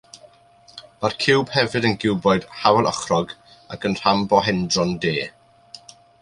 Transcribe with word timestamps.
Mae'r 1.03 1.17
ciwb 1.25 1.51
hefyd 1.57 1.85
yn 1.89 1.93
giwboid 2.03 2.47
hafalochrog 2.63 3.35
ac 3.77 3.87
yn 3.91 3.99
rhombohedron 4.01 4.97
de. 5.05 5.15